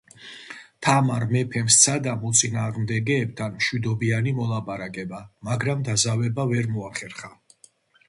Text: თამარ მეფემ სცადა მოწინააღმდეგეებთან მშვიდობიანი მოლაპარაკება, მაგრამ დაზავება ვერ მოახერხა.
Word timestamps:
თამარ 0.85 1.25
მეფემ 1.35 1.69
სცადა 1.75 2.15
მოწინააღმდეგეებთან 2.23 3.55
მშვიდობიანი 3.61 4.35
მოლაპარაკება, 4.41 5.23
მაგრამ 5.51 5.89
დაზავება 5.93 6.51
ვერ 6.57 6.77
მოახერხა. 6.77 7.37